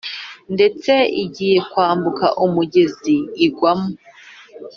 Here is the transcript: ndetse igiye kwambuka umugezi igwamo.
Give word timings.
ndetse 0.53 0.91
igiye 1.23 1.57
kwambuka 1.71 2.25
umugezi 2.45 3.15
igwamo. 3.45 3.89